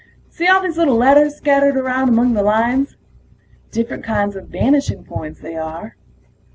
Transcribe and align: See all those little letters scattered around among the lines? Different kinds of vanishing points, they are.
See 0.31 0.47
all 0.47 0.63
those 0.63 0.79
little 0.79 0.95
letters 0.95 1.35
scattered 1.35 1.77
around 1.77 2.09
among 2.09 2.33
the 2.33 2.41
lines? 2.41 2.95
Different 3.69 4.03
kinds 4.03 4.35
of 4.35 4.47
vanishing 4.47 5.03
points, 5.03 5.41
they 5.41 5.55
are. 5.55 5.95